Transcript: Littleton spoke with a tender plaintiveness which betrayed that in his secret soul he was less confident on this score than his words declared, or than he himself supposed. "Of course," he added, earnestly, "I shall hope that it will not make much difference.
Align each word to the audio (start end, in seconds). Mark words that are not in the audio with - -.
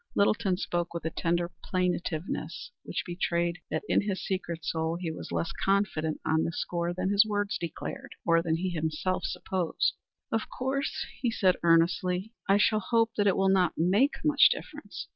Littleton 0.15 0.57
spoke 0.57 0.95
with 0.95 1.05
a 1.05 1.11
tender 1.11 1.51
plaintiveness 1.63 2.71
which 2.81 3.03
betrayed 3.05 3.59
that 3.69 3.83
in 3.87 4.01
his 4.01 4.19
secret 4.25 4.65
soul 4.65 4.97
he 4.99 5.11
was 5.11 5.31
less 5.31 5.51
confident 5.51 6.19
on 6.25 6.43
this 6.43 6.59
score 6.59 6.91
than 6.91 7.11
his 7.11 7.23
words 7.23 7.55
declared, 7.59 8.15
or 8.25 8.41
than 8.41 8.55
he 8.55 8.71
himself 8.71 9.23
supposed. 9.25 9.93
"Of 10.31 10.49
course," 10.49 11.05
he 11.21 11.31
added, 11.43 11.59
earnestly, 11.61 12.33
"I 12.49 12.57
shall 12.57 12.79
hope 12.79 13.11
that 13.15 13.27
it 13.27 13.37
will 13.37 13.49
not 13.49 13.73
make 13.77 14.15
much 14.25 14.49
difference. 14.49 15.07